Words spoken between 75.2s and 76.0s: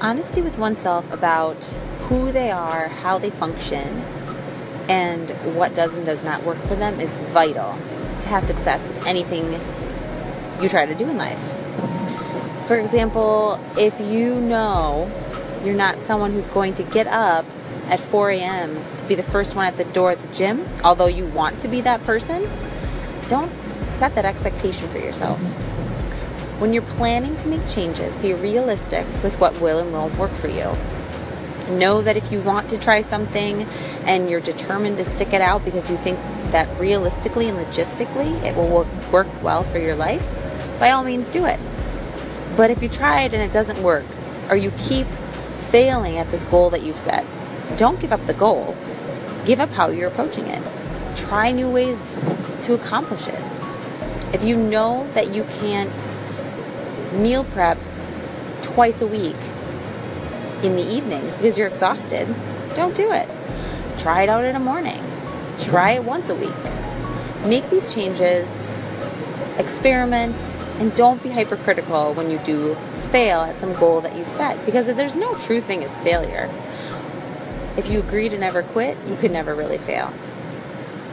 true thing as